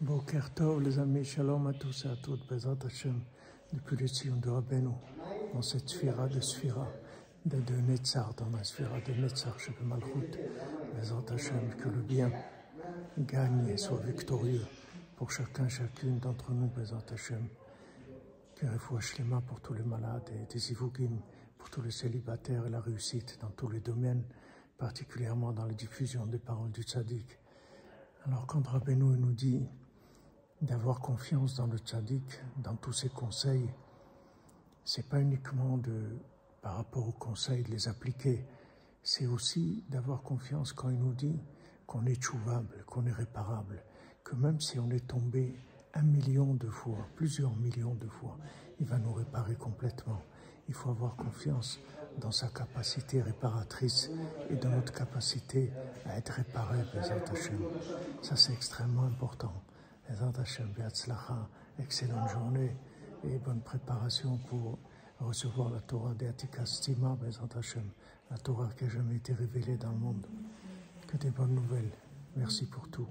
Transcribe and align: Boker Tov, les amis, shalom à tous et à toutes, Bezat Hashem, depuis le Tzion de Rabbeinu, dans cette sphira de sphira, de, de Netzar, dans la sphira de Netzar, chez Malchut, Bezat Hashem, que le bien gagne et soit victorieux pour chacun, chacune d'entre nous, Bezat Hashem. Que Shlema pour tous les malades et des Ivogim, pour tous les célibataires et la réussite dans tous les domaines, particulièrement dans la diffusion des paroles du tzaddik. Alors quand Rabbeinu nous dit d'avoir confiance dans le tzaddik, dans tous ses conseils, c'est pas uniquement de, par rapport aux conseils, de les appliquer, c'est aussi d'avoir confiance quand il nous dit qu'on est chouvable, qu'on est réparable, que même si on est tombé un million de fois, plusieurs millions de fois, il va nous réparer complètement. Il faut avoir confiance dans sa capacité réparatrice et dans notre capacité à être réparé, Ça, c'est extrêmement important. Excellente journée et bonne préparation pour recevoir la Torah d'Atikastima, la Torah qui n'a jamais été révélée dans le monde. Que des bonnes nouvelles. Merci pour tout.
Boker 0.00 0.54
Tov, 0.54 0.80
les 0.80 0.96
amis, 1.00 1.24
shalom 1.24 1.66
à 1.66 1.72
tous 1.72 2.04
et 2.04 2.08
à 2.08 2.14
toutes, 2.14 2.48
Bezat 2.48 2.76
Hashem, 2.86 3.20
depuis 3.72 3.96
le 3.96 4.06
Tzion 4.06 4.36
de 4.36 4.48
Rabbeinu, 4.48 4.92
dans 5.52 5.60
cette 5.60 5.88
sphira 5.88 6.28
de 6.28 6.38
sphira, 6.38 6.86
de, 7.44 7.60
de 7.60 7.74
Netzar, 7.80 8.32
dans 8.34 8.48
la 8.50 8.62
sphira 8.62 9.00
de 9.00 9.12
Netzar, 9.20 9.58
chez 9.58 9.74
Malchut, 9.82 10.38
Bezat 10.94 11.34
Hashem, 11.34 11.74
que 11.76 11.88
le 11.88 12.00
bien 12.00 12.30
gagne 13.18 13.66
et 13.70 13.76
soit 13.76 13.98
victorieux 13.98 14.64
pour 15.16 15.32
chacun, 15.32 15.66
chacune 15.66 16.20
d'entre 16.20 16.52
nous, 16.52 16.68
Bezat 16.68 17.04
Hashem. 17.12 17.48
Que 18.54 18.66
Shlema 19.00 19.40
pour 19.40 19.60
tous 19.60 19.74
les 19.74 19.82
malades 19.82 20.30
et 20.32 20.46
des 20.46 20.70
Ivogim, 20.70 21.18
pour 21.58 21.70
tous 21.70 21.82
les 21.82 21.90
célibataires 21.90 22.64
et 22.66 22.70
la 22.70 22.80
réussite 22.80 23.36
dans 23.40 23.50
tous 23.50 23.68
les 23.68 23.80
domaines, 23.80 24.22
particulièrement 24.78 25.50
dans 25.52 25.66
la 25.66 25.74
diffusion 25.74 26.24
des 26.24 26.38
paroles 26.38 26.70
du 26.70 26.82
tzaddik. 26.82 27.36
Alors 28.26 28.46
quand 28.46 28.64
Rabbeinu 28.64 29.16
nous 29.16 29.32
dit 29.32 29.66
d'avoir 30.62 31.00
confiance 31.00 31.54
dans 31.54 31.66
le 31.66 31.78
tzaddik, 31.78 32.40
dans 32.56 32.74
tous 32.76 32.92
ses 32.92 33.08
conseils, 33.08 33.70
c'est 34.84 35.08
pas 35.08 35.20
uniquement 35.20 35.78
de, 35.78 36.18
par 36.62 36.76
rapport 36.76 37.08
aux 37.08 37.12
conseils, 37.12 37.62
de 37.62 37.70
les 37.70 37.88
appliquer, 37.88 38.44
c'est 39.02 39.26
aussi 39.26 39.84
d'avoir 39.88 40.22
confiance 40.22 40.72
quand 40.72 40.90
il 40.90 40.98
nous 40.98 41.14
dit 41.14 41.38
qu'on 41.86 42.04
est 42.06 42.20
chouvable, 42.22 42.84
qu'on 42.86 43.06
est 43.06 43.12
réparable, 43.12 43.82
que 44.24 44.34
même 44.34 44.60
si 44.60 44.78
on 44.78 44.90
est 44.90 45.06
tombé 45.06 45.54
un 45.94 46.02
million 46.02 46.54
de 46.54 46.68
fois, 46.68 47.06
plusieurs 47.16 47.54
millions 47.56 47.94
de 47.94 48.08
fois, 48.08 48.36
il 48.80 48.86
va 48.86 48.98
nous 48.98 49.12
réparer 49.12 49.54
complètement. 49.54 50.20
Il 50.68 50.74
faut 50.74 50.90
avoir 50.90 51.16
confiance 51.16 51.78
dans 52.18 52.30
sa 52.30 52.48
capacité 52.48 53.22
réparatrice 53.22 54.10
et 54.50 54.56
dans 54.56 54.70
notre 54.70 54.92
capacité 54.92 55.72
à 56.04 56.18
être 56.18 56.30
réparé, 56.30 56.78
Ça, 58.22 58.36
c'est 58.36 58.52
extrêmement 58.52 59.04
important. 59.04 59.52
Excellente 61.78 62.30
journée 62.30 62.74
et 63.24 63.38
bonne 63.38 63.60
préparation 63.60 64.38
pour 64.48 64.78
recevoir 65.20 65.70
la 65.70 65.80
Torah 65.80 66.14
d'Atikastima, 66.14 67.16
la 68.30 68.38
Torah 68.38 68.68
qui 68.76 68.84
n'a 68.84 68.90
jamais 68.90 69.16
été 69.16 69.34
révélée 69.34 69.76
dans 69.76 69.90
le 69.90 69.98
monde. 69.98 70.26
Que 71.06 71.16
des 71.16 71.30
bonnes 71.30 71.54
nouvelles. 71.54 71.92
Merci 72.36 72.66
pour 72.66 72.88
tout. 72.88 73.08